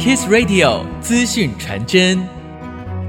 [0.00, 2.18] Kiss Radio 资讯传真。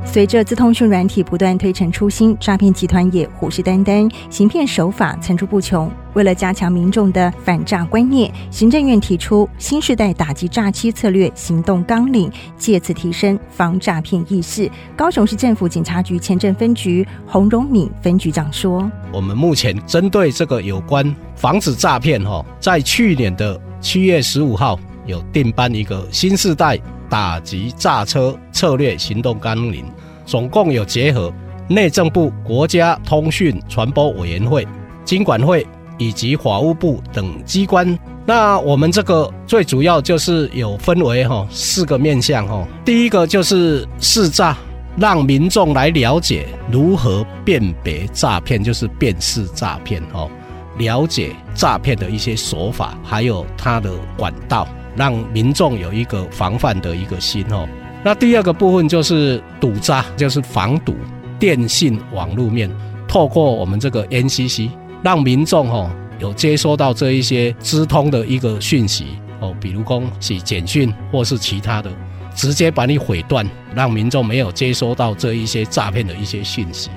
[0.04, 5.89] 随着资通讯软体不断推陈出新，诈骗集团也虎视眈眈，行骗手法层出不穷。
[6.15, 14.70] 为了加强民众的反诈观念，行政院提出新时代打击诈欺策略行动纲领，借此提升防诈骗意识。
[14.94, 26.79] 高雄市政府警察局前镇分局洪荣敏分局长说：“我们目前针对这个有关防止诈骗，哈，在去年的七月十五号有订颁一个新世代。”
[27.11, 29.84] 打击诈车策略行动纲领，
[30.26, 31.30] 总共有结合
[31.67, 34.66] 内政部、国家通讯传播委员会、
[35.03, 35.67] 金管会
[35.98, 37.99] 以及法务部等机关。
[38.26, 42.65] 那我们这个最主要就是有分为哈四个面向哈。
[42.85, 44.55] 第一个就是识诈，
[44.95, 50.29] 让民众来了解如何辨别诈骗，就是辨识诈骗哈，
[50.77, 54.65] 了解诈骗的一些手法，还有它的管道。
[54.95, 57.68] 让民众有一个防范的一个心哦。
[58.04, 60.96] 那第二个部分就是堵诈，就是防堵
[61.40, 62.70] 电信网络面，
[63.07, 64.69] 透过我们这个 NCC，
[65.03, 69.06] 让民众哦有接收到这一些资通的一个讯息
[69.40, 71.91] 哦，比如说是简讯或是其他的，
[72.35, 76.90] 直接把你毁断，让民众没有接收到这一些诈骗的一些讯息。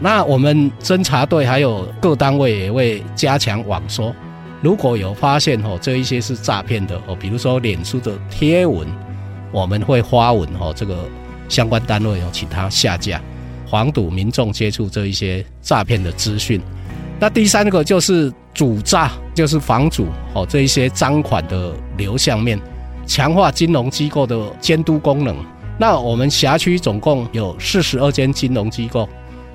[0.00, 4.12] 那我们侦查队还有各单位也会加强网搜。
[4.62, 8.86] 如果有发现哦，这一些是诈骗的哦，比如说脸书的贴文，
[9.50, 11.08] 我们会发文哦，这个
[11.48, 13.20] 相关单位哦，请他下架，
[13.66, 16.60] 防堵民众接触这一些诈骗的资讯。
[17.18, 22.60] 那第三个就是主诈，就是防主哦这一些赃款的流向面，
[23.06, 25.36] 强化金融机构的监督功能。
[25.78, 29.08] 那我们辖区总共有四十二间金融机构，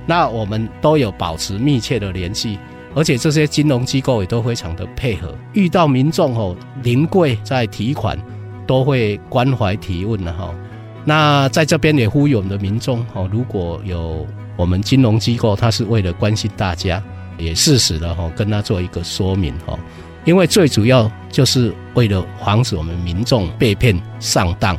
[0.07, 2.57] 那我们都有保持密切的联系。
[2.95, 8.17] 而且这些金融机构也都非常的配合，遇到民众哦临柜在提款，
[8.65, 10.55] 都会关怀提问的哈。
[11.03, 17.03] 那在这边也呼吁我们的民众哦，如果有我们金融机构，他是为了关心大家，
[17.37, 19.77] 也适时的哈跟他做一个说明哈。
[20.23, 24.75] 因为最主要就是为了防止我们民众被骗上当，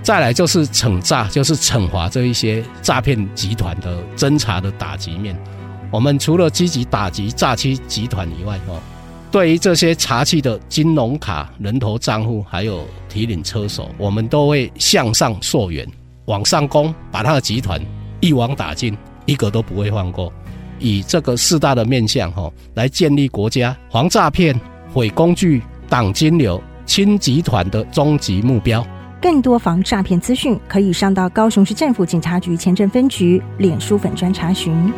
[0.00, 5.36] 再来就是惩诈，就是惩罚这一些诈骗集团的侦查的打击面。
[5.90, 8.78] 我们除了积极打击诈欺集团以外，哦，
[9.30, 15.86] 对于这些查缉的金融卡、人头账户，还有提领车手，我们都会向上溯源，
[16.26, 17.80] 往上攻，把他的集团
[18.20, 20.32] 一网打尽，一个都不会放过。
[20.78, 24.58] 以这个四大的面向，哈，来建立国家防诈骗、
[24.92, 28.86] 毁工具、挡金流、清集团的终极目标。
[29.20, 34.92] 更多防诈骗资讯，可以上到高雄市政府警察局前镇分局脸书粉专查询。